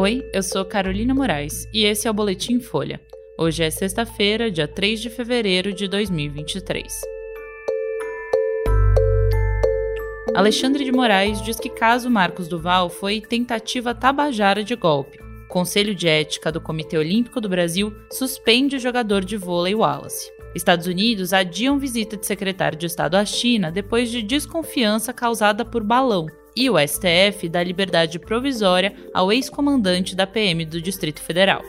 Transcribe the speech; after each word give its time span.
Oi, 0.00 0.24
eu 0.32 0.44
sou 0.44 0.64
Carolina 0.64 1.12
Moraes 1.12 1.68
e 1.74 1.84
esse 1.84 2.06
é 2.06 2.10
o 2.10 2.14
Boletim 2.14 2.60
Folha. 2.60 3.00
Hoje 3.36 3.64
é 3.64 3.68
sexta-feira, 3.68 4.48
dia 4.48 4.68
3 4.68 5.00
de 5.00 5.10
fevereiro 5.10 5.72
de 5.72 5.88
2023. 5.88 6.86
Alexandre 10.36 10.84
de 10.84 10.92
Moraes 10.92 11.42
diz 11.42 11.58
que 11.58 11.68
caso 11.68 12.08
Marcos 12.08 12.46
Duval 12.46 12.88
foi 12.88 13.20
tentativa 13.20 13.92
tabajara 13.92 14.62
de 14.62 14.76
golpe. 14.76 15.18
O 15.46 15.48
Conselho 15.48 15.96
de 15.96 16.06
Ética 16.06 16.52
do 16.52 16.60
Comitê 16.60 16.96
Olímpico 16.96 17.40
do 17.40 17.48
Brasil 17.48 17.92
suspende 18.12 18.76
o 18.76 18.80
jogador 18.80 19.24
de 19.24 19.36
vôlei 19.36 19.74
Wallace. 19.74 20.30
Estados 20.54 20.86
Unidos 20.86 21.32
adiam 21.32 21.76
visita 21.76 22.16
de 22.16 22.24
secretário 22.24 22.78
de 22.78 22.86
Estado 22.86 23.16
à 23.16 23.24
China 23.24 23.72
depois 23.72 24.12
de 24.12 24.22
desconfiança 24.22 25.12
causada 25.12 25.64
por 25.64 25.82
balão, 25.82 26.28
e 26.56 26.68
o 26.70 26.76
STF 26.78 27.48
dá 27.48 27.62
liberdade 27.62 28.18
provisória 28.18 28.94
ao 29.14 29.32
ex-comandante 29.32 30.14
da 30.14 30.26
PM 30.26 30.64
do 30.64 30.80
Distrito 30.80 31.20
Federal. 31.20 31.62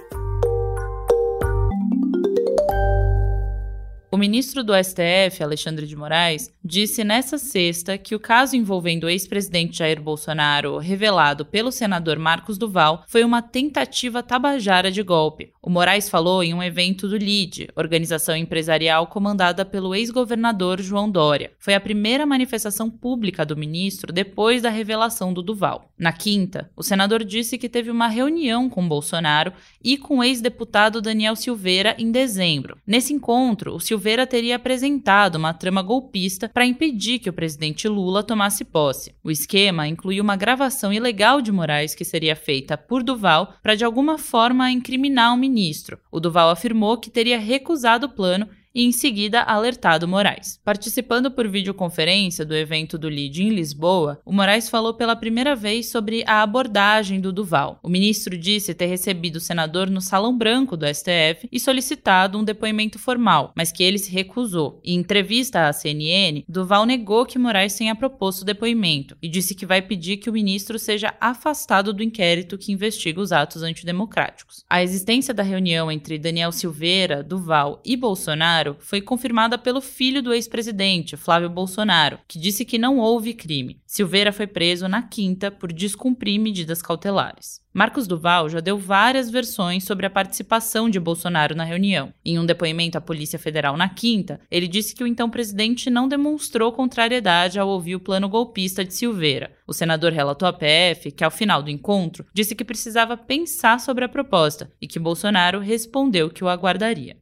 O 4.11 4.17
ministro 4.17 4.63
do 4.63 4.73
STF, 4.73 5.43
Alexandre 5.43 5.85
de 5.85 5.95
Moraes, 5.95 6.51
disse 6.65 7.03
nesta 7.03 7.37
sexta 7.37 7.95
que 7.95 8.15
o 8.15 8.19
caso 8.19 8.55
envolvendo 8.55 9.03
o 9.03 9.09
ex-presidente 9.09 9.77
Jair 9.77 10.01
Bolsonaro, 10.01 10.79
revelado 10.79 11.45
pelo 11.45 11.71
senador 11.71 12.17
Marcos 12.17 12.57
Duval, 12.57 13.03
foi 13.07 13.23
uma 13.23 13.43
tentativa 13.43 14.23
tabajara 14.23 14.89
de 14.89 15.03
golpe. 15.03 15.51
O 15.61 15.69
Moraes 15.69 16.09
falou 16.09 16.41
em 16.41 16.55
um 16.55 16.63
evento 16.63 17.07
do 17.07 17.15
LIDE, 17.15 17.69
organização 17.75 18.35
empresarial 18.35 19.05
comandada 19.05 19.63
pelo 19.63 19.93
ex-governador 19.93 20.81
João 20.81 21.07
Dória. 21.07 21.51
Foi 21.59 21.75
a 21.75 21.79
primeira 21.79 22.25
manifestação 22.25 22.89
pública 22.89 23.45
do 23.45 23.55
ministro 23.55 24.11
depois 24.11 24.63
da 24.63 24.71
revelação 24.71 25.31
do 25.31 25.43
Duval. 25.43 25.93
Na 25.95 26.11
quinta, 26.11 26.71
o 26.75 26.81
senador 26.81 27.23
disse 27.23 27.59
que 27.59 27.69
teve 27.69 27.91
uma 27.91 28.07
reunião 28.07 28.71
com 28.71 28.87
Bolsonaro 28.87 29.53
e 29.83 29.97
com 29.97 30.17
o 30.17 30.23
ex-deputado 30.23 30.99
Daniel 30.99 31.35
Silveira 31.35 31.95
em 31.99 32.11
dezembro. 32.11 32.75
Nesse 32.87 33.13
encontro, 33.13 33.75
o 33.75 33.79
Silveira 33.79 33.98
Silveira 33.99 34.25
teria 34.25 34.55
apresentado 34.55 35.35
uma 35.35 35.53
trama 35.53 35.81
golpista 35.81 36.47
para 36.47 36.65
impedir 36.65 37.19
que 37.19 37.29
o 37.29 37.33
presidente 37.33 37.85
Lula 37.85 38.23
tomasse 38.23 38.63
posse. 38.63 39.13
O 39.21 39.29
esquema 39.29 39.89
incluía 39.89 40.23
uma 40.23 40.37
gravação 40.37 40.93
ilegal 40.93 41.41
de 41.41 41.51
Moraes 41.51 41.93
que 41.93 42.05
seria 42.05 42.33
feita 42.33 42.77
por 42.77 43.03
Duval 43.03 43.55
para 43.61 43.75
de 43.75 43.83
alguma 43.83 44.17
forma 44.17 44.71
incriminar 44.71 45.33
o 45.33 45.37
ministro. 45.37 45.99
O 46.09 46.21
Duval 46.21 46.49
afirmou 46.49 46.97
que 46.97 47.09
teria 47.09 47.37
recusado 47.37 48.05
o 48.05 48.09
plano 48.09 48.47
e 48.73 48.83
em 48.83 48.91
seguida 48.91 49.41
alertado 49.41 50.07
Moraes. 50.07 50.59
Participando 50.63 51.31
por 51.31 51.47
videoconferência 51.47 52.45
do 52.45 52.55
evento 52.55 52.97
do 52.97 53.09
LID 53.09 53.43
em 53.43 53.49
Lisboa, 53.49 54.19
o 54.25 54.31
Moraes 54.31 54.69
falou 54.69 54.93
pela 54.93 55.15
primeira 55.15 55.55
vez 55.55 55.89
sobre 55.89 56.23
a 56.27 56.41
abordagem 56.41 57.19
do 57.19 57.33
Duval. 57.33 57.79
O 57.83 57.89
ministro 57.89 58.37
disse 58.37 58.73
ter 58.73 58.85
recebido 58.85 59.37
o 59.37 59.41
senador 59.41 59.89
no 59.89 60.01
Salão 60.01 60.37
Branco 60.37 60.77
do 60.77 60.85
STF 60.85 61.47
e 61.51 61.59
solicitado 61.59 62.37
um 62.37 62.43
depoimento 62.43 62.99
formal, 62.99 63.51
mas 63.55 63.71
que 63.71 63.83
ele 63.83 63.97
se 63.97 64.11
recusou. 64.11 64.79
Em 64.83 64.97
entrevista 64.97 65.67
à 65.67 65.73
CNN, 65.73 66.43
Duval 66.47 66.85
negou 66.85 67.25
que 67.25 67.39
Moraes 67.39 67.75
tenha 67.75 67.95
proposto 67.95 68.41
o 68.41 68.45
depoimento 68.45 69.17
e 69.21 69.27
disse 69.27 69.55
que 69.55 69.65
vai 69.65 69.81
pedir 69.81 70.17
que 70.17 70.29
o 70.29 70.33
ministro 70.33 70.77
seja 70.77 71.13
afastado 71.19 71.93
do 71.93 72.03
inquérito 72.03 72.57
que 72.57 72.71
investiga 72.71 73.19
os 73.19 73.31
atos 73.31 73.63
antidemocráticos. 73.63 74.63
A 74.69 74.83
existência 74.83 75.33
da 75.33 75.43
reunião 75.43 75.91
entre 75.91 76.19
Daniel 76.19 76.51
Silveira, 76.51 77.23
Duval 77.23 77.81
e 77.85 77.95
Bolsonaro 77.95 78.58
Bolsonaro 78.59 78.77
foi 78.79 79.01
confirmada 79.01 79.57
pelo 79.57 79.79
filho 79.79 80.21
do 80.21 80.33
ex-presidente, 80.33 81.15
Flávio 81.15 81.49
Bolsonaro, 81.49 82.19
que 82.27 82.37
disse 82.37 82.65
que 82.65 82.77
não 82.77 82.97
houve 82.97 83.33
crime. 83.33 83.81
Silveira 83.85 84.33
foi 84.33 84.47
preso 84.47 84.87
na 84.87 85.01
quinta 85.01 85.49
por 85.49 85.71
descumprir 85.71 86.39
medidas 86.39 86.81
cautelares. 86.81 87.61
Marcos 87.71 88.07
Duval 88.07 88.49
já 88.49 88.59
deu 88.59 88.77
várias 88.77 89.29
versões 89.29 89.83
sobre 89.83 90.05
a 90.05 90.09
participação 90.09 90.89
de 90.89 90.99
Bolsonaro 90.99 91.55
na 91.55 91.63
reunião. 91.63 92.11
Em 92.25 92.39
um 92.39 92.45
depoimento 92.45 92.97
à 92.97 93.01
Polícia 93.01 93.37
Federal 93.37 93.77
na 93.77 93.87
quinta, 93.87 94.41
ele 94.49 94.67
disse 94.67 94.95
que 94.95 95.03
o 95.03 95.07
então 95.07 95.29
presidente 95.29 95.89
não 95.89 96.07
demonstrou 96.07 96.71
contrariedade 96.71 97.59
ao 97.59 97.69
ouvir 97.69 97.95
o 97.95 97.99
plano 97.99 98.27
golpista 98.27 98.83
de 98.83 98.93
Silveira. 98.93 99.51
O 99.67 99.73
senador 99.73 100.11
relatou 100.11 100.47
à 100.47 100.51
PF 100.51 101.11
que, 101.11 101.23
ao 101.23 101.29
final 101.29 101.61
do 101.61 101.69
encontro, 101.69 102.25
disse 102.33 102.55
que 102.55 102.65
precisava 102.65 103.15
pensar 103.15 103.79
sobre 103.79 104.03
a 104.03 104.09
proposta 104.09 104.71
e 104.81 104.87
que 104.87 104.99
Bolsonaro 104.99 105.59
respondeu 105.59 106.29
que 106.29 106.43
o 106.43 106.49
aguardaria. 106.49 107.17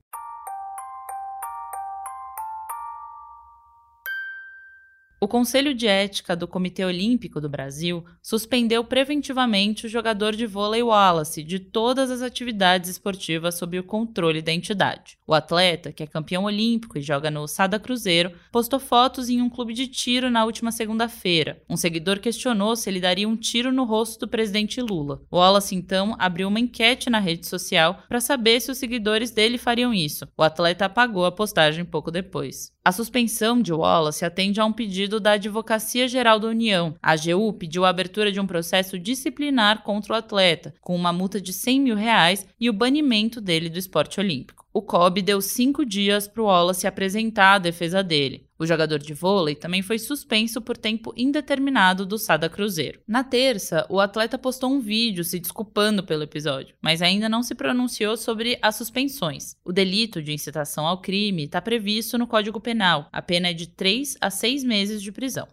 O 5.19 5.27
Conselho 5.27 5.73
de 5.73 5.87
Ética 5.87 6.35
do 6.35 6.47
Comitê 6.47 6.85
Olímpico 6.85 7.41
do 7.41 7.49
Brasil 7.49 8.05
suspendeu 8.21 8.83
preventivamente 8.83 9.87
o 9.87 9.89
jogador 9.89 10.35
de 10.35 10.45
vôlei 10.45 10.83
Wallace 10.83 11.41
de 11.41 11.57
todas 11.57 12.11
as 12.11 12.21
atividades 12.21 12.87
esportivas 12.87 13.55
sob 13.55 13.79
o 13.79 13.83
controle 13.83 14.43
da 14.43 14.53
entidade. 14.53 15.17
O 15.25 15.33
atleta, 15.33 15.91
que 15.91 16.03
é 16.03 16.07
campeão 16.07 16.43
olímpico 16.43 16.99
e 16.99 17.01
joga 17.01 17.31
no 17.31 17.47
Sada 17.47 17.79
Cruzeiro, 17.79 18.31
postou 18.51 18.79
fotos 18.79 19.27
em 19.27 19.41
um 19.41 19.49
clube 19.49 19.73
de 19.73 19.87
tiro 19.87 20.29
na 20.29 20.45
última 20.45 20.71
segunda-feira. 20.71 21.63
Um 21.67 21.75
seguidor 21.75 22.19
questionou 22.19 22.75
se 22.75 22.87
ele 22.87 22.99
daria 22.99 23.27
um 23.27 23.35
tiro 23.35 23.71
no 23.71 23.85
rosto 23.85 24.19
do 24.19 24.27
presidente 24.27 24.79
Lula. 24.81 25.23
Wallace 25.33 25.73
então 25.73 26.15
abriu 26.19 26.47
uma 26.47 26.59
enquete 26.59 27.09
na 27.09 27.19
rede 27.19 27.47
social 27.47 28.03
para 28.07 28.21
saber 28.21 28.61
se 28.61 28.69
os 28.69 28.77
seguidores 28.77 29.31
dele 29.31 29.57
fariam 29.57 29.91
isso. 29.91 30.27
O 30.37 30.43
atleta 30.43 30.85
apagou 30.85 31.25
a 31.25 31.31
postagem 31.31 31.83
pouco 31.83 32.11
depois. 32.11 32.71
A 32.87 32.91
suspensão 32.93 33.61
de 33.61 33.73
Wallace 33.73 34.23
atende 34.23 34.61
a 34.61 34.65
um 34.65 34.71
pedido 34.71 35.06
da 35.07 35.31
Advocacia 35.31 36.07
Geral 36.07 36.39
da 36.39 36.47
União. 36.47 36.95
A 37.01 37.13
AGU 37.13 37.53
pediu 37.53 37.85
a 37.85 37.89
abertura 37.89 38.31
de 38.31 38.39
um 38.39 38.45
processo 38.45 38.99
disciplinar 38.99 39.83
contra 39.83 40.13
o 40.13 40.15
atleta, 40.17 40.73
com 40.81 40.95
uma 40.95 41.13
multa 41.13 41.39
de 41.39 41.53
100 41.53 41.81
mil 41.81 41.95
reais 41.95 42.45
e 42.59 42.69
o 42.69 42.73
banimento 42.73 43.39
dele 43.39 43.69
do 43.69 43.79
esporte 43.79 44.19
olímpico. 44.19 44.65
O 44.73 44.81
COB 44.81 45.21
deu 45.21 45.41
cinco 45.41 45.85
dias 45.85 46.27
para 46.27 46.43
o 46.43 46.45
Wallace 46.45 46.85
apresentar 46.85 47.55
a 47.55 47.59
defesa 47.59 48.03
dele. 48.03 48.46
O 48.59 48.65
jogador 48.65 48.99
de 48.99 49.13
vôlei 49.13 49.55
também 49.55 49.81
foi 49.81 49.99
suspenso 49.99 50.61
por 50.61 50.75
tempo 50.75 51.13
indeterminado 51.15 52.05
do 52.05 52.17
Sada 52.17 52.49
Cruzeiro. 52.49 52.99
Na 53.07 53.23
terça, 53.23 53.85
o 53.89 53.99
atleta 53.99 54.37
postou 54.37 54.71
um 54.71 54.79
vídeo 54.79 55.23
se 55.23 55.39
desculpando 55.39 56.03
pelo 56.03 56.23
episódio, 56.23 56.75
mas 56.81 57.01
ainda 57.01 57.29
não 57.29 57.43
se 57.43 57.53
pronunciou 57.53 58.17
sobre 58.17 58.57
as 58.61 58.75
suspensões. 58.75 59.55
O 59.63 59.71
delito 59.71 60.21
de 60.21 60.33
incitação 60.33 60.87
ao 60.87 61.01
crime 61.01 61.45
está 61.45 61.61
previsto 61.61 62.17
no 62.17 62.25
Código 62.25 62.59
Penal. 62.59 63.07
A 63.11 63.21
pena 63.21 63.49
é 63.49 63.53
de 63.53 63.67
3 63.67 64.17
a 64.19 64.29
6 64.29 64.63
meses 64.63 65.01
de 65.01 65.11
prisão 65.11 65.47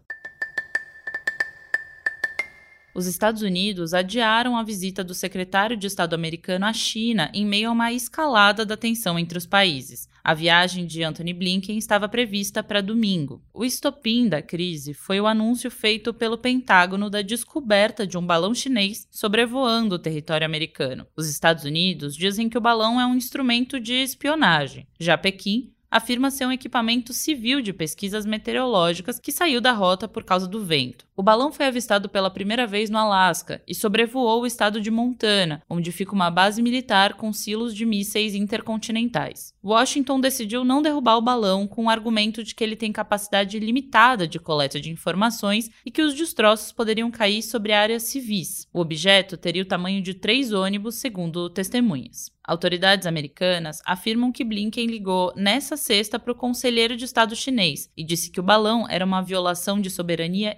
os 2.94 3.06
Estados 3.06 3.42
Unidos 3.42 3.92
adiaram 3.92 4.56
a 4.56 4.62
visita 4.62 5.02
do 5.02 5.14
secretário 5.14 5.76
de 5.76 5.86
Estado 5.86 6.14
americano 6.14 6.64
à 6.64 6.72
China 6.72 7.30
em 7.34 7.44
meio 7.44 7.68
a 7.68 7.72
uma 7.72 7.92
escalada 7.92 8.64
da 8.64 8.76
tensão 8.76 9.18
entre 9.18 9.36
os 9.36 9.46
países. 9.46 10.08
A 10.26 10.32
viagem 10.32 10.86
de 10.86 11.02
Anthony 11.02 11.34
Blinken 11.34 11.76
estava 11.76 12.08
prevista 12.08 12.62
para 12.62 12.80
domingo. 12.80 13.42
O 13.52 13.62
estopim 13.62 14.26
da 14.26 14.40
crise 14.40 14.94
foi 14.94 15.20
o 15.20 15.26
anúncio 15.26 15.70
feito 15.70 16.14
pelo 16.14 16.38
Pentágono 16.38 17.10
da 17.10 17.20
descoberta 17.20 18.06
de 18.06 18.16
um 18.16 18.26
balão 18.26 18.54
chinês 18.54 19.06
sobrevoando 19.10 19.96
o 19.96 19.98
território 19.98 20.46
americano. 20.46 21.06
Os 21.14 21.28
Estados 21.28 21.64
Unidos 21.64 22.16
dizem 22.16 22.48
que 22.48 22.56
o 22.56 22.60
balão 22.60 22.98
é 22.98 23.04
um 23.04 23.14
instrumento 23.14 23.78
de 23.78 23.92
espionagem. 23.92 24.88
Já 24.98 25.18
Pequim 25.18 25.74
afirma 25.90 26.30
ser 26.30 26.46
um 26.46 26.52
equipamento 26.52 27.12
civil 27.12 27.60
de 27.60 27.72
pesquisas 27.72 28.24
meteorológicas 28.24 29.20
que 29.20 29.30
saiu 29.30 29.60
da 29.60 29.72
rota 29.72 30.08
por 30.08 30.24
causa 30.24 30.48
do 30.48 30.64
vento. 30.64 31.06
O 31.16 31.22
balão 31.22 31.52
foi 31.52 31.66
avistado 31.66 32.08
pela 32.08 32.28
primeira 32.28 32.66
vez 32.66 32.90
no 32.90 32.98
Alasca 32.98 33.62
e 33.68 33.74
sobrevoou 33.74 34.42
o 34.42 34.46
estado 34.46 34.80
de 34.80 34.90
Montana, 34.90 35.62
onde 35.70 35.92
fica 35.92 36.12
uma 36.12 36.28
base 36.28 36.60
militar 36.60 37.14
com 37.14 37.32
silos 37.32 37.72
de 37.72 37.86
mísseis 37.86 38.34
intercontinentais. 38.34 39.54
Washington 39.62 40.18
decidiu 40.18 40.64
não 40.64 40.82
derrubar 40.82 41.16
o 41.16 41.22
balão 41.22 41.68
com 41.68 41.84
o 41.84 41.88
argumento 41.88 42.42
de 42.42 42.52
que 42.52 42.64
ele 42.64 42.74
tem 42.74 42.90
capacidade 42.90 43.60
limitada 43.60 44.26
de 44.26 44.40
coleta 44.40 44.80
de 44.80 44.90
informações 44.90 45.70
e 45.86 45.90
que 45.90 46.02
os 46.02 46.14
destroços 46.14 46.72
poderiam 46.72 47.12
cair 47.12 47.42
sobre 47.42 47.72
áreas 47.72 48.02
civis. 48.02 48.66
O 48.72 48.80
objeto 48.80 49.36
teria 49.36 49.62
o 49.62 49.66
tamanho 49.66 50.02
de 50.02 50.14
três 50.14 50.52
ônibus, 50.52 50.96
segundo 50.96 51.48
testemunhas. 51.48 52.34
Autoridades 52.46 53.06
americanas 53.06 53.80
afirmam 53.86 54.30
que 54.30 54.44
Blinken 54.44 54.86
ligou 54.86 55.32
nessa 55.34 55.78
sexta 55.78 56.18
para 56.18 56.30
o 56.30 56.34
conselheiro 56.34 56.94
de 56.94 57.06
Estado 57.06 57.34
chinês 57.34 57.90
e 57.96 58.04
disse 58.04 58.30
que 58.30 58.38
o 58.38 58.42
balão 58.42 58.86
era 58.86 59.02
uma 59.02 59.22
violação 59.22 59.80
de 59.80 59.88
soberania 59.88 60.54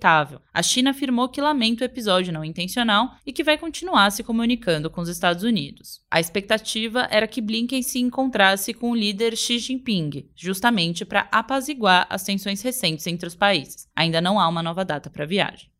inaceitável. 0.00 0.40
A 0.52 0.62
China 0.62 0.90
afirmou 0.90 1.28
que 1.28 1.40
lamenta 1.40 1.84
o 1.84 1.86
episódio 1.86 2.32
não 2.32 2.44
intencional 2.44 3.14
e 3.26 3.32
que 3.32 3.44
vai 3.44 3.58
continuar 3.58 4.10
se 4.10 4.24
comunicando 4.24 4.90
com 4.90 5.02
os 5.02 5.08
Estados 5.08 5.44
Unidos. 5.44 6.00
A 6.10 6.18
expectativa 6.18 7.06
era 7.10 7.28
que 7.28 7.40
Blinken 7.40 7.82
se 7.82 8.00
encontrasse 8.00 8.72
com 8.72 8.90
o 8.90 8.96
líder 8.96 9.36
Xi 9.36 9.58
Jinping, 9.58 10.28
justamente 10.34 11.04
para 11.04 11.28
apaziguar 11.30 12.06
as 12.08 12.24
tensões 12.24 12.62
recentes 12.62 13.06
entre 13.06 13.28
os 13.28 13.34
países. 13.34 13.86
Ainda 13.94 14.20
não 14.20 14.40
há 14.40 14.48
uma 14.48 14.62
nova 14.62 14.84
data 14.84 15.10
para 15.10 15.24
a 15.24 15.28
viagem. 15.28 15.70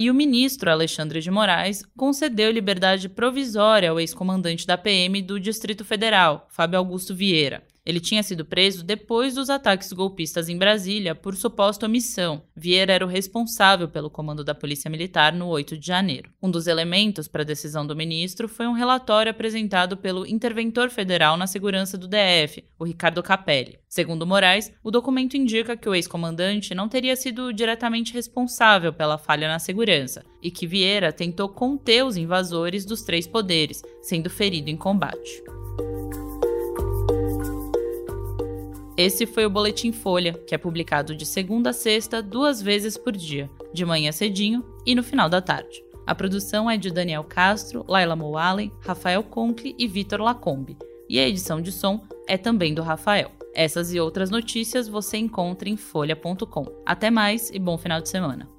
e 0.00 0.08
o 0.08 0.14
ministro 0.14 0.70
Alexandre 0.70 1.20
de 1.20 1.30
Moraes 1.30 1.84
concedeu 1.94 2.50
liberdade 2.50 3.06
provisória 3.06 3.90
ao 3.90 4.00
ex-comandante 4.00 4.66
da 4.66 4.78
PM 4.78 5.20
do 5.20 5.38
Distrito 5.38 5.84
Federal, 5.84 6.48
Fábio 6.48 6.78
Augusto 6.78 7.14
Vieira. 7.14 7.62
Ele 7.90 7.98
tinha 7.98 8.22
sido 8.22 8.44
preso 8.44 8.84
depois 8.84 9.34
dos 9.34 9.50
ataques 9.50 9.92
golpistas 9.92 10.48
em 10.48 10.56
Brasília 10.56 11.12
por 11.12 11.34
suposta 11.34 11.86
omissão. 11.86 12.40
Vieira 12.54 12.92
era 12.92 13.04
o 13.04 13.08
responsável 13.08 13.88
pelo 13.88 14.08
comando 14.08 14.44
da 14.44 14.54
Polícia 14.54 14.88
Militar 14.88 15.32
no 15.32 15.48
8 15.48 15.76
de 15.76 15.88
janeiro. 15.88 16.30
Um 16.40 16.48
dos 16.48 16.68
elementos 16.68 17.26
para 17.26 17.42
a 17.42 17.44
decisão 17.44 17.84
do 17.84 17.96
ministro 17.96 18.46
foi 18.46 18.68
um 18.68 18.74
relatório 18.74 19.32
apresentado 19.32 19.96
pelo 19.96 20.24
interventor 20.24 20.88
federal 20.88 21.36
na 21.36 21.48
segurança 21.48 21.98
do 21.98 22.06
DF, 22.06 22.62
o 22.78 22.84
Ricardo 22.84 23.24
Capelli. 23.24 23.80
Segundo 23.88 24.24
Moraes, 24.24 24.72
o 24.84 24.90
documento 24.92 25.36
indica 25.36 25.76
que 25.76 25.88
o 25.88 25.94
ex-comandante 25.94 26.76
não 26.76 26.88
teria 26.88 27.16
sido 27.16 27.52
diretamente 27.52 28.14
responsável 28.14 28.92
pela 28.92 29.18
falha 29.18 29.48
na 29.48 29.58
segurança 29.58 30.24
e 30.40 30.48
que 30.48 30.64
Vieira 30.64 31.12
tentou 31.12 31.48
conter 31.48 32.04
os 32.04 32.16
invasores 32.16 32.84
dos 32.84 33.02
três 33.02 33.26
poderes, 33.26 33.82
sendo 34.00 34.30
ferido 34.30 34.70
em 34.70 34.76
combate. 34.76 35.42
Esse 39.00 39.24
foi 39.24 39.46
o 39.46 39.50
Boletim 39.50 39.92
Folha, 39.92 40.34
que 40.46 40.54
é 40.54 40.58
publicado 40.58 41.16
de 41.16 41.24
segunda 41.24 41.70
a 41.70 41.72
sexta, 41.72 42.22
duas 42.22 42.60
vezes 42.60 42.98
por 42.98 43.16
dia, 43.16 43.48
de 43.72 43.82
manhã 43.82 44.12
cedinho 44.12 44.62
e 44.84 44.94
no 44.94 45.02
final 45.02 45.26
da 45.26 45.40
tarde. 45.40 45.82
A 46.06 46.14
produção 46.14 46.70
é 46.70 46.76
de 46.76 46.90
Daniel 46.90 47.24
Castro, 47.24 47.82
Laila 47.88 48.14
Moalen, 48.14 48.70
Rafael 48.80 49.22
Conkle 49.22 49.74
e 49.78 49.88
Vitor 49.88 50.20
Lacombe, 50.20 50.76
e 51.08 51.18
a 51.18 51.26
edição 51.26 51.62
de 51.62 51.72
som 51.72 52.04
é 52.28 52.36
também 52.36 52.74
do 52.74 52.82
Rafael. 52.82 53.30
Essas 53.54 53.90
e 53.94 53.98
outras 53.98 54.28
notícias 54.28 54.86
você 54.86 55.16
encontra 55.16 55.70
em 55.70 55.78
folha.com. 55.78 56.66
Até 56.84 57.10
mais 57.10 57.48
e 57.48 57.58
bom 57.58 57.78
final 57.78 58.02
de 58.02 58.08
semana. 58.10 58.50